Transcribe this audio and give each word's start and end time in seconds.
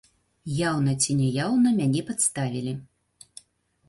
Яўна 0.59 0.93
ці 1.03 1.11
няяўна 1.19 1.73
мяне 1.79 2.01
падставілі. 2.07 2.73